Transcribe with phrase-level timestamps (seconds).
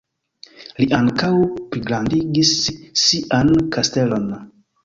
[0.79, 1.29] Li ankaŭ
[1.75, 2.55] pligrandigis
[3.03, 4.27] sian kastelon.